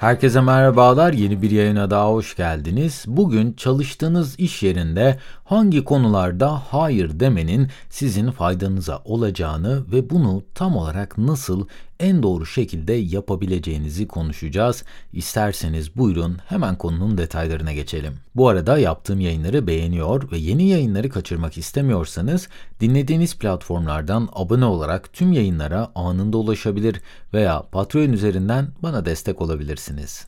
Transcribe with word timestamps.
Herkese 0.00 0.40
merhabalar. 0.40 1.12
Yeni 1.12 1.42
bir 1.42 1.50
yayına 1.50 1.90
daha 1.90 2.08
hoş 2.08 2.36
geldiniz. 2.36 3.04
Bugün 3.06 3.52
çalıştığınız 3.52 4.40
iş 4.40 4.62
yerinde 4.62 5.18
hangi 5.44 5.84
konularda 5.84 6.62
hayır 6.70 7.20
demenin 7.20 7.68
sizin 7.90 8.30
faydanıza 8.30 9.02
olacağını 9.04 9.92
ve 9.92 10.10
bunu 10.10 10.42
tam 10.54 10.76
olarak 10.76 11.18
nasıl 11.18 11.66
en 12.00 12.22
doğru 12.22 12.46
şekilde 12.46 12.92
yapabileceğinizi 12.92 14.08
konuşacağız. 14.08 14.84
İsterseniz 15.12 15.96
buyurun 15.96 16.38
hemen 16.46 16.78
konunun 16.78 17.18
detaylarına 17.18 17.72
geçelim. 17.72 18.14
Bu 18.34 18.48
arada 18.48 18.78
yaptığım 18.78 19.20
yayınları 19.20 19.66
beğeniyor 19.66 20.32
ve 20.32 20.38
yeni 20.38 20.68
yayınları 20.68 21.08
kaçırmak 21.08 21.58
istemiyorsanız 21.58 22.48
dinlediğiniz 22.80 23.38
platformlardan 23.38 24.28
abone 24.32 24.64
olarak 24.64 25.12
tüm 25.12 25.32
yayınlara 25.32 25.92
anında 25.94 26.36
ulaşabilir 26.36 27.00
veya 27.34 27.62
Patreon 27.72 28.12
üzerinden 28.12 28.68
bana 28.82 29.04
destek 29.04 29.40
olabilirsiniz. 29.42 30.26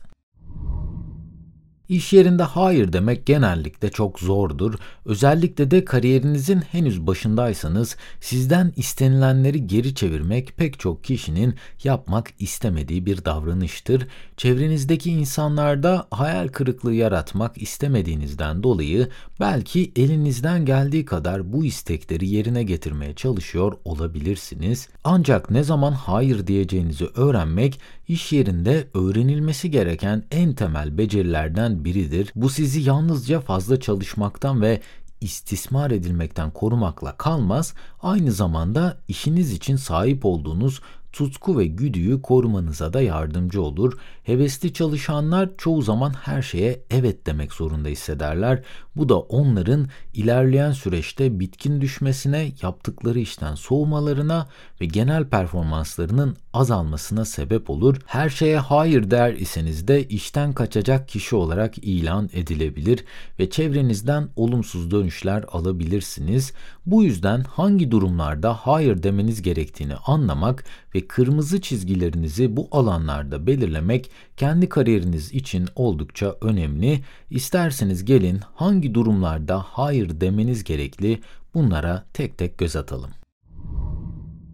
İş 1.93 2.13
yerinde 2.13 2.43
hayır 2.43 2.93
demek 2.93 3.25
genellikle 3.25 3.91
çok 3.91 4.19
zordur. 4.19 4.73
Özellikle 5.05 5.71
de 5.71 5.85
kariyerinizin 5.85 6.61
henüz 6.61 7.07
başındaysanız 7.07 7.95
sizden 8.21 8.73
istenilenleri 8.75 9.67
geri 9.67 9.95
çevirmek 9.95 10.57
pek 10.57 10.79
çok 10.79 11.03
kişinin 11.03 11.55
yapmak 11.83 12.29
istemediği 12.39 13.05
bir 13.05 13.25
davranıştır. 13.25 14.07
Çevrenizdeki 14.37 15.11
insanlarda 15.11 16.07
hayal 16.11 16.47
kırıklığı 16.47 16.93
yaratmak 16.93 17.61
istemediğinizden 17.61 18.63
dolayı 18.63 19.09
belki 19.39 19.91
elinizden 19.95 20.65
geldiği 20.65 21.05
kadar 21.05 21.53
bu 21.53 21.65
istekleri 21.65 22.29
yerine 22.29 22.63
getirmeye 22.63 23.13
çalışıyor 23.13 23.73
olabilirsiniz. 23.85 24.89
Ancak 25.03 25.49
ne 25.49 25.63
zaman 25.63 25.91
hayır 25.91 26.47
diyeceğinizi 26.47 27.05
öğrenmek 27.15 27.79
iş 28.07 28.31
yerinde 28.31 28.87
öğrenilmesi 28.93 29.71
gereken 29.71 30.23
en 30.31 30.53
temel 30.53 30.97
becerilerden 30.97 31.85
biridir. 31.85 32.31
Bu 32.35 32.49
sizi 32.49 32.81
yalnızca 32.81 33.39
fazla 33.39 33.79
çalışmaktan 33.79 34.61
ve 34.61 34.81
istismar 35.21 35.91
edilmekten 35.91 36.51
korumakla 36.51 37.17
kalmaz, 37.17 37.73
aynı 38.01 38.31
zamanda 38.31 38.97
işiniz 39.07 39.51
için 39.51 39.75
sahip 39.75 40.25
olduğunuz 40.25 40.81
tutku 41.13 41.59
ve 41.59 41.67
güdüyü 41.67 42.21
korumanıza 42.21 42.93
da 42.93 43.01
yardımcı 43.01 43.61
olur. 43.61 43.97
Hevesli 44.23 44.73
çalışanlar 44.73 45.49
çoğu 45.57 45.81
zaman 45.81 46.13
her 46.13 46.41
şeye 46.41 46.83
evet 46.91 47.25
demek 47.25 47.53
zorunda 47.53 47.89
hissederler. 47.89 48.63
Bu 48.95 49.09
da 49.09 49.19
onların 49.19 49.87
ilerleyen 50.13 50.71
süreçte 50.71 51.39
bitkin 51.39 51.81
düşmesine, 51.81 52.51
yaptıkları 52.61 53.19
işten 53.19 53.55
soğumalarına 53.55 54.47
ve 54.81 54.85
genel 54.85 55.29
performanslarının 55.29 56.37
azalmasına 56.53 57.25
sebep 57.25 57.69
olur. 57.69 57.97
Her 58.05 58.29
şeye 58.29 58.59
hayır 58.59 59.11
der 59.11 59.33
iseniz 59.33 59.87
de 59.87 60.07
işten 60.07 60.53
kaçacak 60.53 61.07
kişi 61.07 61.35
olarak 61.35 61.77
ilan 61.77 62.29
edilebilir 62.33 63.05
ve 63.39 63.49
çevrenizden 63.49 64.29
olumsuz 64.35 64.91
dönüşler 64.91 65.45
alabilirsiniz. 65.51 66.53
Bu 66.85 67.03
yüzden 67.03 67.43
hangi 67.43 67.91
durumlarda 67.91 68.53
hayır 68.53 69.03
demeniz 69.03 69.41
gerektiğini 69.41 69.95
anlamak 69.95 70.65
ve 70.95 71.02
kırmızı 71.07 71.61
çizgilerinizi 71.61 72.57
bu 72.57 72.67
alanlarda 72.71 73.47
belirlemek 73.47 74.11
kendi 74.37 74.69
kariyeriniz 74.69 75.31
için 75.31 75.67
oldukça 75.75 76.35
önemli. 76.41 76.99
İsterseniz 77.29 78.05
gelin 78.05 78.39
hangi 78.55 78.93
durumlarda 78.93 79.59
hayır 79.59 80.21
demeniz 80.21 80.63
gerekli 80.63 81.19
bunlara 81.53 82.05
tek 82.13 82.37
tek 82.37 82.57
göz 82.57 82.75
atalım. 82.75 83.09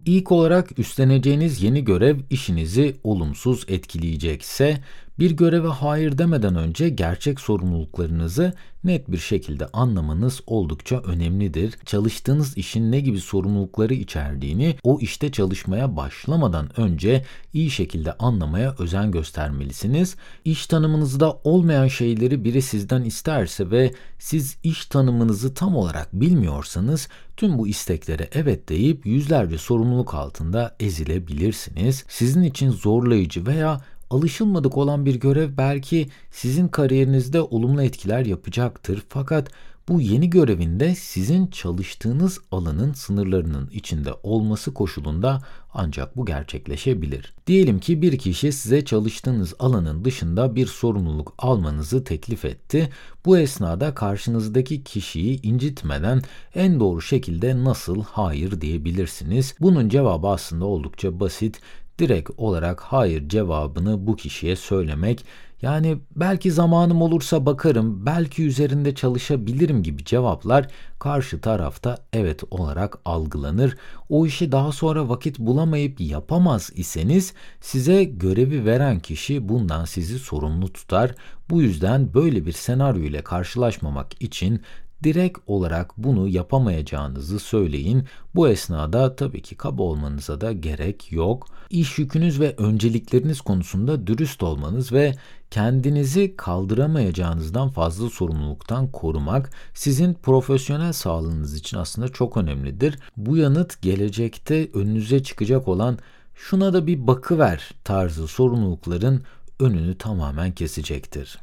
İlk 0.04 0.32
olarak 0.32 0.78
üstleneceğiniz 0.78 1.62
yeni 1.62 1.84
görev 1.84 2.18
işinizi 2.30 2.96
olumsuz 3.04 3.64
etkileyecekse 3.68 4.78
bir 5.20 5.30
göreve 5.30 5.68
hayır 5.68 6.18
demeden 6.18 6.56
önce 6.56 6.88
gerçek 6.88 7.40
sorumluluklarınızı 7.40 8.52
net 8.84 9.10
bir 9.10 9.18
şekilde 9.18 9.66
anlamanız 9.66 10.40
oldukça 10.46 10.98
önemlidir. 10.98 11.74
Çalıştığınız 11.86 12.56
işin 12.56 12.92
ne 12.92 13.00
gibi 13.00 13.20
sorumlulukları 13.20 13.94
içerdiğini 13.94 14.76
o 14.82 14.98
işte 15.00 15.32
çalışmaya 15.32 15.96
başlamadan 15.96 16.80
önce 16.80 17.24
iyi 17.52 17.70
şekilde 17.70 18.12
anlamaya 18.12 18.74
özen 18.78 19.10
göstermelisiniz. 19.10 20.16
İş 20.44 20.66
tanımınızda 20.66 21.32
olmayan 21.44 21.88
şeyleri 21.88 22.44
biri 22.44 22.62
sizden 22.62 23.02
isterse 23.02 23.70
ve 23.70 23.92
siz 24.18 24.56
iş 24.62 24.86
tanımınızı 24.86 25.54
tam 25.54 25.76
olarak 25.76 26.12
bilmiyorsanız 26.12 27.08
tüm 27.36 27.58
bu 27.58 27.68
isteklere 27.68 28.28
evet 28.32 28.68
deyip 28.68 29.06
yüzlerce 29.06 29.58
sorumluluk 29.58 30.14
altında 30.14 30.76
ezilebilirsiniz. 30.80 32.04
Sizin 32.08 32.42
için 32.42 32.70
zorlayıcı 32.70 33.46
veya 33.46 33.80
alışılmadık 34.10 34.76
olan 34.76 35.06
bir 35.06 35.14
görev 35.14 35.56
belki 35.56 36.08
sizin 36.30 36.68
kariyerinizde 36.68 37.40
olumlu 37.40 37.82
etkiler 37.82 38.26
yapacaktır. 38.26 39.02
Fakat 39.08 39.50
bu 39.88 40.00
yeni 40.00 40.30
görevinde 40.30 40.94
sizin 40.94 41.46
çalıştığınız 41.46 42.38
alanın 42.50 42.92
sınırlarının 42.92 43.70
içinde 43.72 44.10
olması 44.22 44.74
koşulunda 44.74 45.42
ancak 45.74 46.16
bu 46.16 46.26
gerçekleşebilir. 46.26 47.34
Diyelim 47.46 47.78
ki 47.78 48.02
bir 48.02 48.18
kişi 48.18 48.52
size 48.52 48.84
çalıştığınız 48.84 49.54
alanın 49.58 50.04
dışında 50.04 50.56
bir 50.56 50.66
sorumluluk 50.66 51.34
almanızı 51.38 52.04
teklif 52.04 52.44
etti. 52.44 52.90
Bu 53.24 53.38
esnada 53.38 53.94
karşınızdaki 53.94 54.84
kişiyi 54.84 55.42
incitmeden 55.42 56.22
en 56.54 56.80
doğru 56.80 57.02
şekilde 57.02 57.64
nasıl 57.64 58.02
hayır 58.02 58.60
diyebilirsiniz? 58.60 59.54
Bunun 59.60 59.88
cevabı 59.88 60.28
aslında 60.28 60.64
oldukça 60.64 61.20
basit 61.20 61.60
direkt 62.00 62.30
olarak 62.36 62.80
hayır 62.80 63.28
cevabını 63.28 64.06
bu 64.06 64.16
kişiye 64.16 64.56
söylemek 64.56 65.24
yani 65.62 65.98
belki 66.16 66.52
zamanım 66.52 67.02
olursa 67.02 67.46
bakarım, 67.46 68.06
belki 68.06 68.44
üzerinde 68.44 68.94
çalışabilirim 68.94 69.82
gibi 69.82 70.04
cevaplar 70.04 70.68
karşı 70.98 71.40
tarafta 71.40 71.98
evet 72.12 72.42
olarak 72.50 72.98
algılanır. 73.04 73.76
O 74.08 74.26
işi 74.26 74.52
daha 74.52 74.72
sonra 74.72 75.08
vakit 75.08 75.38
bulamayıp 75.38 76.00
yapamaz 76.00 76.70
iseniz 76.74 77.34
size 77.60 78.04
görevi 78.04 78.64
veren 78.64 79.00
kişi 79.00 79.48
bundan 79.48 79.84
sizi 79.84 80.18
sorumlu 80.18 80.72
tutar. 80.72 81.14
Bu 81.50 81.62
yüzden 81.62 82.14
böyle 82.14 82.46
bir 82.46 82.52
senaryo 82.52 83.02
ile 83.02 83.22
karşılaşmamak 83.22 84.22
için 84.22 84.62
direkt 85.04 85.38
olarak 85.46 85.98
bunu 85.98 86.28
yapamayacağınızı 86.28 87.38
söyleyin. 87.38 88.04
Bu 88.34 88.48
esnada 88.48 89.16
tabii 89.16 89.42
ki 89.42 89.54
kaba 89.54 89.82
olmanıza 89.82 90.40
da 90.40 90.52
gerek 90.52 91.12
yok. 91.12 91.46
İş 91.70 91.98
yükünüz 91.98 92.40
ve 92.40 92.54
öncelikleriniz 92.56 93.40
konusunda 93.40 94.06
dürüst 94.06 94.42
olmanız 94.42 94.92
ve 94.92 95.14
kendinizi 95.50 96.36
kaldıramayacağınızdan 96.36 97.68
fazla 97.68 98.10
sorumluluktan 98.10 98.92
korumak 98.92 99.50
sizin 99.74 100.14
profesyonel 100.14 100.92
sağlığınız 100.92 101.54
için 101.54 101.76
aslında 101.76 102.08
çok 102.08 102.36
önemlidir. 102.36 102.98
Bu 103.16 103.36
yanıt 103.36 103.82
gelecekte 103.82 104.68
önünüze 104.74 105.22
çıkacak 105.22 105.68
olan 105.68 105.98
şuna 106.34 106.72
da 106.72 106.86
bir 106.86 107.06
bakıver 107.06 107.70
tarzı 107.84 108.26
sorumlulukların 108.26 109.22
önünü 109.60 109.98
tamamen 109.98 110.52
kesecektir. 110.52 111.38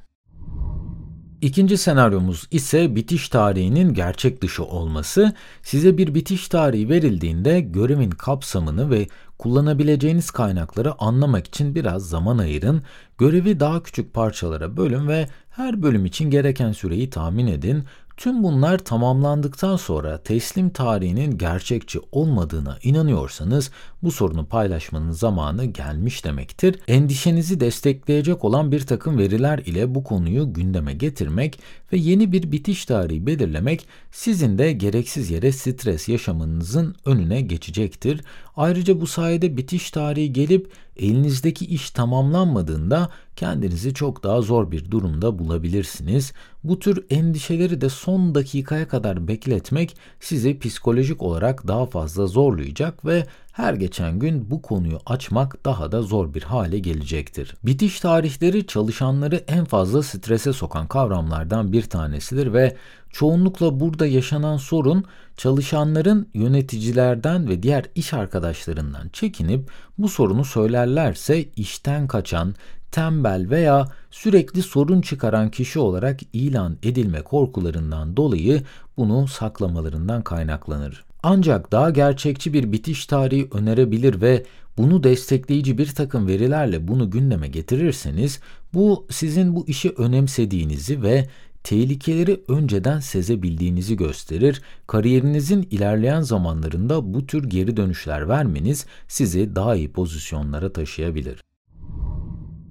İkinci 1.41 1.77
senaryomuz 1.77 2.47
ise 2.51 2.95
bitiş 2.95 3.29
tarihinin 3.29 3.93
gerçek 3.93 4.41
dışı 4.41 4.63
olması. 4.63 5.33
Size 5.63 5.97
bir 5.97 6.15
bitiş 6.15 6.47
tarihi 6.47 6.89
verildiğinde 6.89 7.61
görevin 7.61 8.09
kapsamını 8.09 8.89
ve 8.89 9.07
kullanabileceğiniz 9.37 10.31
kaynakları 10.31 11.01
anlamak 11.01 11.47
için 11.47 11.75
biraz 11.75 12.09
zaman 12.09 12.37
ayırın. 12.37 12.81
Görevi 13.17 13.59
daha 13.59 13.83
küçük 13.83 14.13
parçalara 14.13 14.77
bölün 14.77 15.07
ve 15.07 15.27
her 15.49 15.81
bölüm 15.81 16.05
için 16.05 16.29
gereken 16.29 16.71
süreyi 16.71 17.09
tahmin 17.09 17.47
edin. 17.47 17.83
Tüm 18.17 18.43
bunlar 18.43 18.77
tamamlandıktan 18.77 19.75
sonra 19.75 20.17
teslim 20.17 20.69
tarihinin 20.69 21.37
gerçekçi 21.37 21.99
olmadığına 22.11 22.77
inanıyorsanız 22.83 23.71
bu 24.03 24.11
sorunu 24.11 24.45
paylaşmanın 24.45 25.11
zamanı 25.11 25.65
gelmiş 25.65 26.25
demektir. 26.25 26.79
Endişenizi 26.87 27.59
destekleyecek 27.59 28.43
olan 28.43 28.71
bir 28.71 28.79
takım 28.79 29.17
veriler 29.17 29.59
ile 29.59 29.95
bu 29.95 30.03
konuyu 30.03 30.53
gündeme 30.53 30.93
getirmek 30.93 31.59
ve 31.93 31.97
yeni 31.97 32.31
bir 32.31 32.51
bitiş 32.51 32.85
tarihi 32.85 33.27
belirlemek 33.27 33.87
sizin 34.11 34.57
de 34.57 34.71
gereksiz 34.71 35.31
yere 35.31 35.51
stres 35.51 36.09
yaşamanızın 36.09 36.95
önüne 37.05 37.41
geçecektir. 37.41 38.21
Ayrıca 38.55 39.01
bu 39.01 39.07
sayede 39.07 39.57
bitiş 39.57 39.91
tarihi 39.91 40.33
gelip 40.33 40.71
elinizdeki 40.99 41.65
iş 41.65 41.91
tamamlanmadığında 41.91 43.09
kendinizi 43.35 43.93
çok 43.93 44.23
daha 44.23 44.41
zor 44.41 44.71
bir 44.71 44.91
durumda 44.91 45.39
bulabilirsiniz. 45.39 46.33
Bu 46.63 46.79
tür 46.79 47.05
endişeleri 47.09 47.81
de 47.81 47.89
son 47.89 48.35
dakikaya 48.35 48.87
kadar 48.87 49.27
bekletmek 49.27 49.97
sizi 50.19 50.59
psikolojik 50.59 51.21
olarak 51.21 51.67
daha 51.67 51.85
fazla 51.85 52.27
zorlayacak 52.27 53.05
ve 53.05 53.25
her 53.57 53.73
geçen 53.73 54.19
gün 54.19 54.51
bu 54.51 54.61
konuyu 54.61 54.99
açmak 55.05 55.65
daha 55.65 55.91
da 55.91 56.01
zor 56.01 56.33
bir 56.33 56.43
hale 56.43 56.79
gelecektir. 56.79 57.55
Bitiş 57.63 57.99
tarihleri 57.99 58.67
çalışanları 58.67 59.35
en 59.35 59.65
fazla 59.65 60.03
strese 60.03 60.53
sokan 60.53 60.87
kavramlardan 60.87 61.73
bir 61.73 61.81
tanesidir 61.81 62.53
ve 62.53 62.75
çoğunlukla 63.09 63.79
burada 63.79 64.07
yaşanan 64.07 64.57
sorun 64.57 65.05
çalışanların 65.37 66.29
yöneticilerden 66.33 67.49
ve 67.49 67.63
diğer 67.63 67.85
iş 67.95 68.13
arkadaşlarından 68.13 69.09
çekinip 69.09 69.71
bu 69.97 70.09
sorunu 70.09 70.45
söylerlerse 70.45 71.43
işten 71.43 72.07
kaçan, 72.07 72.55
tembel 72.91 73.49
veya 73.49 73.87
sürekli 74.11 74.63
sorun 74.63 75.01
çıkaran 75.01 75.51
kişi 75.51 75.79
olarak 75.79 76.19
ilan 76.33 76.77
edilme 76.83 77.21
korkularından 77.21 78.17
dolayı 78.17 78.63
bunu 78.97 79.27
saklamalarından 79.27 80.21
kaynaklanır. 80.21 81.06
Ancak 81.29 81.71
daha 81.71 81.89
gerçekçi 81.89 82.53
bir 82.53 82.71
bitiş 82.71 83.05
tarihi 83.05 83.47
önerebilir 83.51 84.21
ve 84.21 84.43
bunu 84.77 85.03
destekleyici 85.03 85.77
bir 85.77 85.87
takım 85.87 86.27
verilerle 86.27 86.87
bunu 86.87 87.11
gündeme 87.11 87.47
getirirseniz, 87.47 88.39
bu 88.73 89.07
sizin 89.09 89.55
bu 89.55 89.67
işi 89.67 89.89
önemsediğinizi 89.89 91.01
ve 91.01 91.27
tehlikeleri 91.63 92.43
önceden 92.47 92.99
sezebildiğinizi 92.99 93.97
gösterir. 93.97 94.61
Kariyerinizin 94.87 95.67
ilerleyen 95.71 96.21
zamanlarında 96.21 97.13
bu 97.13 97.27
tür 97.27 97.49
geri 97.49 97.77
dönüşler 97.77 98.29
vermeniz 98.29 98.85
sizi 99.07 99.55
daha 99.55 99.75
iyi 99.75 99.91
pozisyonlara 99.91 100.73
taşıyabilir. 100.73 101.46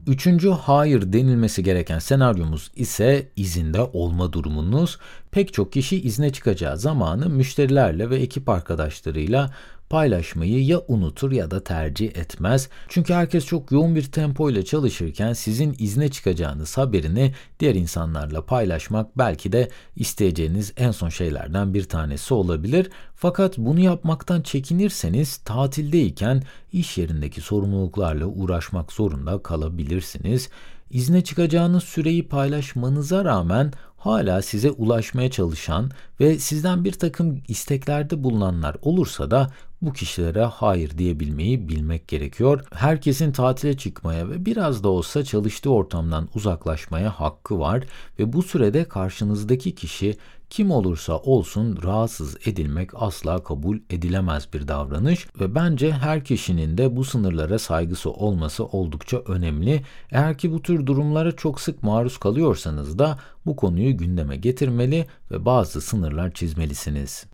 Üçüncü 0.06 0.50
hayır 0.50 1.12
denilmesi 1.12 1.62
gereken 1.62 1.98
senaryomuz 1.98 2.70
ise 2.76 3.28
izinde 3.36 3.82
olma 3.82 4.32
durumunuz. 4.32 4.98
Pek 5.30 5.52
çok 5.52 5.72
kişi 5.72 6.02
izne 6.02 6.32
çıkacağı 6.32 6.78
zamanı 6.78 7.28
müşterilerle 7.28 8.10
ve 8.10 8.16
ekip 8.16 8.48
arkadaşlarıyla 8.48 9.50
paylaşmayı 9.90 10.64
ya 10.64 10.80
unutur 10.88 11.32
ya 11.32 11.50
da 11.50 11.64
tercih 11.64 12.16
etmez. 12.16 12.68
Çünkü 12.88 13.14
herkes 13.14 13.46
çok 13.46 13.72
yoğun 13.72 13.94
bir 13.94 14.02
tempo 14.02 14.50
ile 14.50 14.64
çalışırken 14.64 15.32
sizin 15.32 15.76
izne 15.78 16.08
çıkacağınız 16.08 16.78
haberini 16.78 17.34
diğer 17.60 17.74
insanlarla 17.74 18.46
paylaşmak 18.46 19.18
belki 19.18 19.52
de 19.52 19.68
isteyeceğiniz 19.96 20.72
en 20.76 20.90
son 20.90 21.08
şeylerden 21.08 21.74
bir 21.74 21.84
tanesi 21.84 22.34
olabilir. 22.34 22.90
Fakat 23.14 23.58
bunu 23.58 23.80
yapmaktan 23.80 24.42
çekinirseniz 24.42 25.36
tatildeyken 25.36 26.42
iş 26.72 26.98
yerindeki 26.98 27.40
sorumluluklarla 27.40 28.26
uğraşmak 28.26 28.92
zorunda 28.92 29.42
kalabilirsiniz. 29.42 30.48
İzne 30.90 31.24
çıkacağınız 31.24 31.84
süreyi 31.84 32.28
paylaşmanıza 32.28 33.24
rağmen 33.24 33.72
hala 33.96 34.42
size 34.42 34.70
ulaşmaya 34.70 35.30
çalışan 35.30 35.90
ve 36.20 36.38
sizden 36.38 36.84
bir 36.84 36.92
takım 36.92 37.42
isteklerde 37.48 38.24
bulunanlar 38.24 38.76
olursa 38.82 39.30
da 39.30 39.50
bu 39.82 39.92
kişilere 39.92 40.44
hayır 40.44 40.98
diyebilmeyi 40.98 41.68
bilmek 41.68 42.08
gerekiyor. 42.08 42.64
Herkesin 42.74 43.32
tatile 43.32 43.76
çıkmaya 43.76 44.28
ve 44.28 44.46
biraz 44.46 44.84
da 44.84 44.88
olsa 44.88 45.24
çalıştığı 45.24 45.70
ortamdan 45.70 46.28
uzaklaşmaya 46.34 47.20
hakkı 47.20 47.58
var 47.58 47.84
ve 48.18 48.32
bu 48.32 48.42
sürede 48.42 48.84
karşınızdaki 48.84 49.74
kişi 49.74 50.16
kim 50.50 50.70
olursa 50.70 51.18
olsun 51.18 51.78
rahatsız 51.82 52.36
edilmek 52.46 52.90
asla 52.94 53.44
kabul 53.44 53.78
edilemez 53.90 54.48
bir 54.54 54.68
davranış 54.68 55.26
ve 55.40 55.54
bence 55.54 55.92
her 55.92 56.24
kişinin 56.24 56.78
de 56.78 56.96
bu 56.96 57.04
sınırlara 57.04 57.58
saygısı 57.58 58.10
olması 58.10 58.64
oldukça 58.64 59.18
önemli. 59.18 59.82
Eğer 60.10 60.38
ki 60.38 60.52
bu 60.52 60.62
tür 60.62 60.86
durumlara 60.86 61.32
çok 61.32 61.60
sık 61.60 61.82
maruz 61.82 62.18
kalıyorsanız 62.18 62.98
da 62.98 63.18
bu 63.46 63.56
konuyu 63.56 63.96
gündeme 63.96 64.36
getirmeli 64.36 65.06
ve 65.30 65.44
bazı 65.44 65.80
sınırlar 66.06 66.30
çizmelisiniz. 66.30 67.26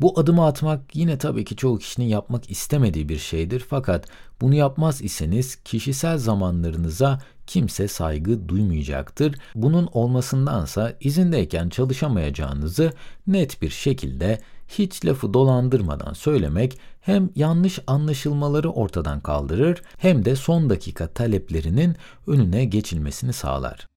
Bu 0.00 0.20
adımı 0.20 0.46
atmak 0.46 0.96
yine 0.96 1.18
tabii 1.18 1.44
ki 1.44 1.56
çoğu 1.56 1.78
kişinin 1.78 2.06
yapmak 2.06 2.50
istemediği 2.50 3.08
bir 3.08 3.18
şeydir 3.18 3.64
fakat 3.70 4.08
bunu 4.40 4.54
yapmaz 4.54 5.02
iseniz 5.02 5.56
kişisel 5.56 6.18
zamanlarınıza 6.18 7.18
kimse 7.46 7.88
saygı 7.88 8.48
duymayacaktır. 8.48 9.34
Bunun 9.54 9.88
olmasındansa 9.92 10.92
izindeyken 11.00 11.68
çalışamayacağınızı 11.68 12.92
net 13.26 13.62
bir 13.62 13.70
şekilde 13.70 14.40
hiç 14.68 15.04
lafı 15.04 15.34
dolandırmadan 15.34 16.12
söylemek 16.12 16.78
hem 17.00 17.30
yanlış 17.34 17.78
anlaşılmaları 17.86 18.70
ortadan 18.70 19.20
kaldırır 19.20 19.82
hem 19.98 20.24
de 20.24 20.36
son 20.36 20.70
dakika 20.70 21.06
taleplerinin 21.06 21.96
önüne 22.26 22.64
geçilmesini 22.64 23.32
sağlar. 23.32 23.93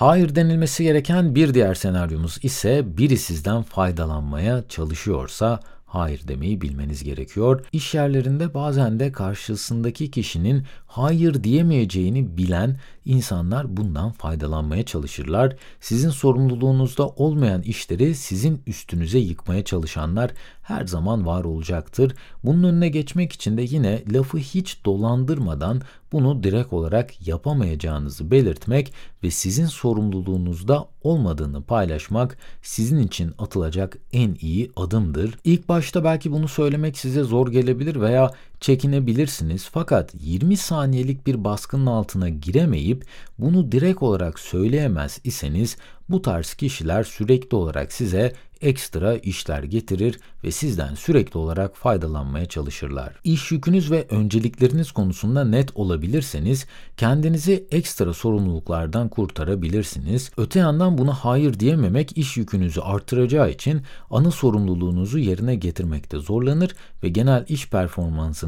Hayır 0.00 0.34
denilmesi 0.34 0.84
gereken 0.84 1.34
bir 1.34 1.54
diğer 1.54 1.74
senaryomuz 1.74 2.38
ise 2.42 2.96
biri 2.98 3.18
sizden 3.18 3.62
faydalanmaya 3.62 4.68
çalışıyorsa 4.68 5.60
hayır 5.86 6.28
demeyi 6.28 6.60
bilmeniz 6.60 7.04
gerekiyor. 7.04 7.66
İş 7.72 7.94
yerlerinde 7.94 8.54
bazen 8.54 9.00
de 9.00 9.12
karşısındaki 9.12 10.10
kişinin 10.10 10.66
hayır 10.86 11.44
diyemeyeceğini 11.44 12.36
bilen 12.36 12.78
insanlar 13.04 13.76
bundan 13.76 14.12
faydalanmaya 14.12 14.84
çalışırlar. 14.84 15.56
Sizin 15.80 16.10
sorumluluğunuzda 16.10 17.08
olmayan 17.08 17.62
işleri 17.62 18.14
sizin 18.14 18.62
üstünüze 18.66 19.18
yıkmaya 19.18 19.64
çalışanlar 19.64 20.30
her 20.62 20.86
zaman 20.86 21.26
var 21.26 21.44
olacaktır. 21.44 22.14
Bunun 22.44 22.62
önüne 22.62 22.88
geçmek 22.88 23.32
için 23.32 23.56
de 23.56 23.62
yine 23.62 24.02
lafı 24.12 24.38
hiç 24.38 24.84
dolandırmadan 24.84 25.82
bunu 26.12 26.42
direkt 26.42 26.72
olarak 26.72 27.28
yapamayacağınızı 27.28 28.30
belirtmek 28.30 28.92
ve 29.22 29.30
sizin 29.30 29.66
sorumluluğunuzda 29.66 30.88
olmadığını 31.02 31.62
paylaşmak 31.62 32.38
sizin 32.62 32.98
için 32.98 33.32
atılacak 33.38 33.98
en 34.12 34.36
iyi 34.40 34.70
adımdır. 34.76 35.38
İlk 35.44 35.68
başta 35.68 36.04
belki 36.04 36.32
bunu 36.32 36.48
söylemek 36.48 36.98
size 36.98 37.22
zor 37.22 37.48
gelebilir 37.52 38.00
veya 38.00 38.30
çekinebilirsiniz 38.60 39.68
fakat 39.72 40.14
20 40.20 40.56
saniyelik 40.56 41.26
bir 41.26 41.44
baskının 41.44 41.86
altına 41.86 42.28
giremeyip 42.28 43.04
bunu 43.38 43.72
direkt 43.72 44.02
olarak 44.02 44.38
söyleyemez 44.38 45.20
iseniz 45.24 45.76
bu 46.08 46.22
tarz 46.22 46.54
kişiler 46.54 47.04
sürekli 47.04 47.56
olarak 47.56 47.92
size 47.92 48.32
ekstra 48.60 49.16
işler 49.16 49.62
getirir 49.62 50.20
ve 50.44 50.50
sizden 50.50 50.94
sürekli 50.94 51.38
olarak 51.38 51.76
faydalanmaya 51.76 52.46
çalışırlar. 52.46 53.14
İş 53.24 53.52
yükünüz 53.52 53.90
ve 53.90 54.06
öncelikleriniz 54.10 54.92
konusunda 54.92 55.44
net 55.44 55.76
olabilirseniz 55.76 56.66
kendinizi 56.96 57.66
ekstra 57.70 58.14
sorumluluklardan 58.14 59.08
kurtarabilirsiniz. 59.08 60.30
Öte 60.36 60.58
yandan 60.58 60.98
buna 60.98 61.12
hayır 61.12 61.60
diyememek 61.60 62.18
iş 62.18 62.36
yükünüzü 62.36 62.80
artıracağı 62.80 63.50
için 63.50 63.82
ana 64.10 64.30
sorumluluğunuzu 64.30 65.18
yerine 65.18 65.54
getirmekte 65.54 66.18
zorlanır 66.18 66.74
ve 67.02 67.08
genel 67.08 67.44
iş 67.48 67.72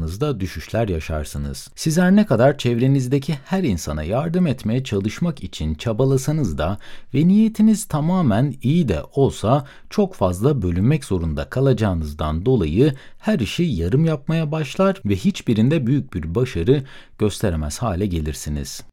performansınızda 0.03 0.39
düşüşler 0.39 0.87
yaşarsınız. 0.87 1.69
Siz 1.75 1.97
her 1.97 2.15
ne 2.15 2.25
kadar 2.25 2.57
çevrenizdeki 2.57 3.37
her 3.45 3.63
insana 3.63 4.03
yardım 4.03 4.47
etmeye 4.47 4.83
çalışmak 4.83 5.43
için 5.43 5.75
çabalasanız 5.75 6.57
da 6.57 6.77
ve 7.13 7.27
niyetiniz 7.27 7.85
tamamen 7.85 8.53
iyi 8.61 8.87
de 8.87 9.01
olsa 9.15 9.65
çok 9.89 10.15
fazla 10.15 10.61
bölünmek 10.61 11.05
zorunda 11.05 11.49
kalacağınızdan 11.49 12.45
dolayı 12.45 12.93
her 13.19 13.39
işi 13.39 13.63
yarım 13.63 14.05
yapmaya 14.05 14.51
başlar 14.51 15.01
ve 15.05 15.15
hiçbirinde 15.15 15.87
büyük 15.87 16.13
bir 16.13 16.35
başarı 16.35 16.83
gösteremez 17.17 17.81
hale 17.81 18.05
gelirsiniz. 18.05 18.83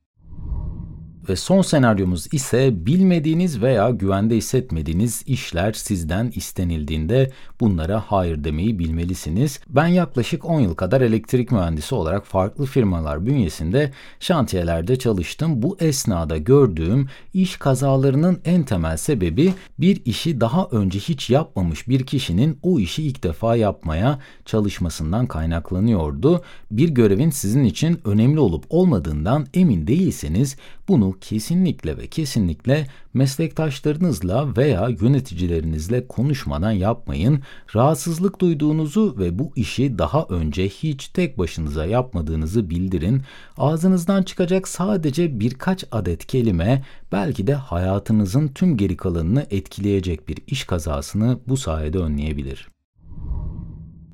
Ve 1.28 1.36
son 1.36 1.62
senaryomuz 1.62 2.34
ise 2.34 2.86
bilmediğiniz 2.86 3.62
veya 3.62 3.90
güvende 3.90 4.36
hissetmediğiniz 4.36 5.22
işler 5.26 5.72
sizden 5.72 6.32
istenildiğinde 6.34 7.30
bunlara 7.60 8.00
hayır 8.06 8.44
demeyi 8.44 8.78
bilmelisiniz. 8.78 9.60
Ben 9.68 9.86
yaklaşık 9.86 10.44
10 10.44 10.60
yıl 10.60 10.74
kadar 10.74 11.00
elektrik 11.00 11.52
mühendisi 11.52 11.94
olarak 11.94 12.26
farklı 12.26 12.66
firmalar 12.66 13.26
bünyesinde 13.26 13.92
şantiyelerde 14.20 14.98
çalıştım. 14.98 15.62
Bu 15.62 15.76
esnada 15.80 16.36
gördüğüm 16.36 17.08
iş 17.34 17.56
kazalarının 17.56 18.40
en 18.44 18.62
temel 18.62 18.96
sebebi 18.96 19.54
bir 19.78 20.02
işi 20.04 20.40
daha 20.40 20.68
önce 20.70 20.98
hiç 20.98 21.30
yapmamış 21.30 21.88
bir 21.88 22.06
kişinin 22.06 22.58
o 22.62 22.78
işi 22.78 23.02
ilk 23.02 23.22
defa 23.22 23.56
yapmaya 23.56 24.18
çalışmasından 24.44 25.26
kaynaklanıyordu. 25.26 26.42
Bir 26.70 26.88
görevin 26.88 27.30
sizin 27.30 27.64
için 27.64 28.00
önemli 28.04 28.40
olup 28.40 28.64
olmadığından 28.70 29.46
emin 29.54 29.86
değilseniz 29.86 30.56
bunu 30.88 31.10
kesinlikle 31.20 31.96
ve 31.98 32.06
kesinlikle 32.06 32.86
meslektaşlarınızla 33.14 34.56
veya 34.56 34.88
yöneticilerinizle 34.88 36.06
konuşmadan 36.06 36.70
yapmayın. 36.70 37.40
Rahatsızlık 37.74 38.40
duyduğunuzu 38.40 39.16
ve 39.18 39.38
bu 39.38 39.52
işi 39.56 39.98
daha 39.98 40.26
önce 40.28 40.68
hiç 40.68 41.08
tek 41.08 41.38
başınıza 41.38 41.86
yapmadığınızı 41.86 42.70
bildirin. 42.70 43.22
Ağzınızdan 43.56 44.22
çıkacak 44.22 44.68
sadece 44.68 45.40
birkaç 45.40 45.84
adet 45.92 46.26
kelime 46.26 46.84
belki 47.12 47.46
de 47.46 47.54
hayatınızın 47.54 48.48
tüm 48.48 48.76
geri 48.76 48.96
kalanını 48.96 49.46
etkileyecek 49.50 50.28
bir 50.28 50.38
iş 50.46 50.64
kazasını 50.64 51.38
bu 51.48 51.56
sayede 51.56 51.98
önleyebilir 51.98 52.79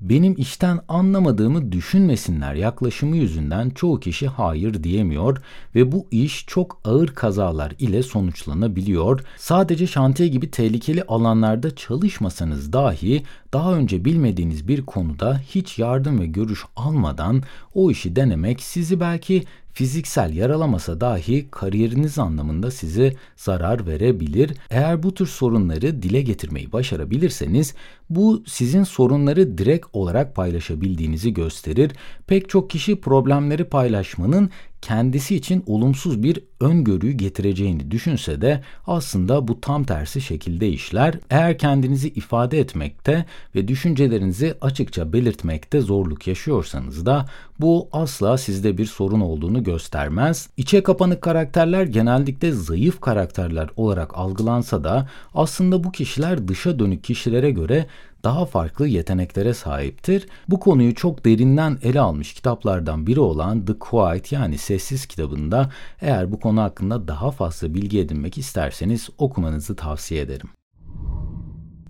benim 0.01 0.35
işten 0.39 0.81
anlamadığımı 0.89 1.73
düşünmesinler 1.73 2.55
yaklaşımı 2.55 3.17
yüzünden 3.17 3.71
çoğu 3.71 4.01
kişi 4.01 4.29
hayır 4.29 4.85
diyemiyor 4.85 5.39
ve 5.75 5.93
bu 5.93 6.07
iş 6.11 6.47
çok 6.47 6.81
ağır 6.85 7.09
kazalar 7.09 7.73
ile 7.79 8.03
sonuçlanabiliyor. 8.03 9.21
Sadece 9.37 9.87
şantiye 9.87 10.29
gibi 10.29 10.51
tehlikeli 10.51 11.03
alanlarda 11.03 11.77
çalışmasanız 11.77 12.73
dahi 12.73 13.23
daha 13.53 13.75
önce 13.75 14.05
bilmediğiniz 14.05 14.69
bir 14.69 14.87
konuda 14.87 15.39
hiç 15.39 15.79
yardım 15.79 16.21
ve 16.21 16.27
görüş 16.27 16.65
almadan 16.77 17.43
o 17.75 17.91
işi 17.91 18.17
denemek 18.17 18.61
sizi 18.61 19.01
belki 19.01 19.45
fiziksel 19.77 20.33
yaralamasa 20.35 21.01
dahi 21.01 21.51
kariyeriniz 21.51 22.19
anlamında 22.19 22.71
size 22.71 23.15
zarar 23.37 23.87
verebilir. 23.87 24.51
Eğer 24.71 25.03
bu 25.03 25.15
tür 25.15 25.27
sorunları 25.27 26.03
dile 26.03 26.23
getirmeyi 26.23 26.73
başarabilirseniz 26.73 27.75
bu 28.11 28.43
sizin 28.47 28.85
sorunları 28.85 29.59
direkt 29.59 29.87
olarak 29.93 30.35
paylaşabildiğinizi 30.35 31.35
gösterir. 31.35 31.93
Pek 32.27 32.49
çok 32.49 32.71
kişi 32.71 33.01
problemleri 33.01 33.65
paylaşmanın 33.65 34.51
kendisi 34.87 35.37
için 35.37 35.65
olumsuz 35.67 36.23
bir 36.23 36.41
öngörüyü 36.61 37.13
getireceğini 37.13 37.91
düşünse 37.91 38.41
de 38.41 38.63
aslında 38.87 39.49
bu 39.49 39.61
tam 39.61 39.85
tersi 39.85 40.21
şekilde 40.21 40.69
işler. 40.69 41.15
Eğer 41.31 41.59
kendinizi 41.59 42.09
ifade 42.09 42.61
etmekte 42.61 43.25
ve 43.55 43.69
düşüncelerinizi 43.69 44.55
açıkça 44.61 45.13
belirtmekte 45.13 45.81
zorluk 45.81 46.27
yaşıyorsanız 46.27 47.07
da 47.07 47.27
bu 47.61 47.89
asla 47.93 48.39
sizde 48.39 48.79
bir 48.79 48.87
sorun 48.87 49.21
olduğunu 49.21 49.65
göstermez. 49.65 50.49
İçe 50.57 50.83
kapanık 50.83 51.23
karakterler 51.23 51.83
genellikle 51.83 52.53
zayıf 52.53 53.01
karakterler 53.01 53.69
olarak 53.77 54.19
algılansa 54.19 54.85
da 54.85 55.09
aslında 55.35 55.85
bu 55.85 55.93
kişiler 55.93 56.49
dışa 56.49 56.79
dönük 56.79 57.05
kişilere 57.05 57.51
göre 57.51 57.87
daha 58.27 58.45
farklı 58.45 58.89
yeteneklere 58.89 59.55
sahiptir. 59.55 60.29
Bu 60.49 60.61
konuyu 60.61 60.95
çok 60.95 61.25
derinden 61.25 61.79
ele 61.83 62.01
almış 62.01 62.35
kitaplardan 62.35 63.07
biri 63.07 63.21
olan 63.21 63.65
The 63.65 63.79
Quiet 63.79 64.33
yani 64.33 64.59
Sessiz 64.59 65.07
kitabında 65.07 65.71
eğer 66.01 66.33
bu 66.33 66.41
konu 66.41 66.63
hakkında 66.63 67.09
daha 67.09 67.31
fazla 67.31 67.75
bilgi 67.75 68.01
edinmek 68.01 68.39
isterseniz 68.39 69.09
okumanızı 69.19 69.77
tavsiye 69.77 70.21
ederim. 70.21 70.49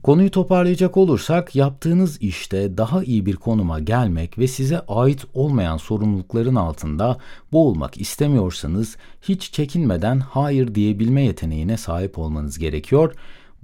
Konuyu 0.02 0.30
toparlayacak 0.30 0.96
olursak 0.96 1.56
yaptığınız 1.56 2.22
işte 2.22 2.78
daha 2.78 3.04
iyi 3.04 3.26
bir 3.26 3.36
konuma 3.36 3.80
gelmek 3.80 4.38
ve 4.38 4.46
size 4.46 4.80
ait 4.80 5.24
olmayan 5.34 5.76
sorumlulukların 5.76 6.54
altında 6.54 7.18
boğulmak 7.52 8.00
istemiyorsanız 8.00 8.96
hiç 9.22 9.52
çekinmeden 9.52 10.18
hayır 10.18 10.74
diyebilme 10.74 11.22
yeteneğine 11.22 11.76
sahip 11.76 12.18
olmanız 12.18 12.58
gerekiyor. 12.58 13.14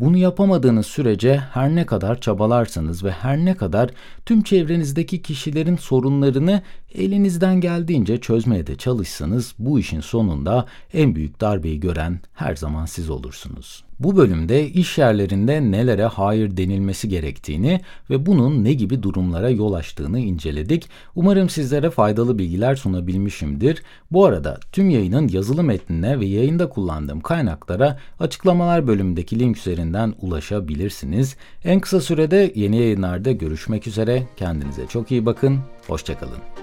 Bunu 0.03 0.17
yapamadığınız 0.17 0.87
sürece 0.87 1.37
her 1.37 1.75
ne 1.75 1.87
kadar 1.87 2.21
çabalarsanız 2.21 3.05
ve 3.05 3.11
her 3.11 3.39
ne 3.39 3.55
kadar 3.55 3.91
tüm 4.27 4.43
çevrenizdeki 4.43 5.23
kişilerin 5.23 5.77
sorunlarını 5.77 6.63
elinizden 6.95 7.61
geldiğince 7.61 8.21
çözmeye 8.21 8.67
de 8.67 8.77
çalışsanız 8.77 9.55
bu 9.59 9.79
işin 9.79 10.01
sonunda 10.01 10.67
en 10.95 11.15
büyük 11.15 11.41
darbeyi 11.41 11.81
gören 11.81 12.21
her 12.35 12.57
zaman 12.57 12.87
siz 12.87 13.11
olursunuz. 13.11 13.85
Bu 14.03 14.17
bölümde 14.17 14.69
iş 14.69 14.99
yerlerinde 14.99 15.71
nelere 15.71 16.05
hayır 16.05 16.57
denilmesi 16.57 17.09
gerektiğini 17.09 17.81
ve 18.11 18.27
bunun 18.27 18.65
ne 18.65 18.73
gibi 18.73 19.03
durumlara 19.03 19.51
yol 19.51 19.73
açtığını 19.73 20.19
inceledik. 20.19 20.89
Umarım 21.15 21.49
sizlere 21.49 21.91
faydalı 21.91 22.39
bilgiler 22.39 22.77
sunabilmişimdir. 22.77 23.83
Bu 24.11 24.25
arada 24.25 24.61
tüm 24.73 24.91
yayının 24.91 25.29
yazılı 25.29 25.63
metnine 25.63 26.21
ve 26.21 26.27
yayında 26.27 26.69
kullandığım 26.69 27.21
kaynaklara 27.21 27.99
açıklamalar 28.21 28.87
bölümündeki 28.87 29.39
link 29.39 29.57
üzerinden 29.59 30.15
ulaşabilirsiniz. 30.21 31.37
En 31.65 31.81
kısa 31.81 32.01
sürede 32.01 32.53
yeni 32.55 32.77
yayınlarda 32.77 33.33
görüşmek 33.33 33.87
üzere. 33.87 34.23
Kendinize 34.37 34.87
çok 34.87 35.11
iyi 35.11 35.27
bakın. 35.27 35.59
Hoşçakalın. 35.87 36.62